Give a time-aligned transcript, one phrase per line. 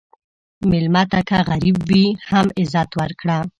[0.69, 3.37] مېلمه ته که غریب وي، هم عزت ورکړه.